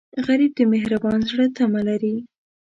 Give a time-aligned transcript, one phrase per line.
[0.25, 2.15] غریب د مهربان زړه تمه لري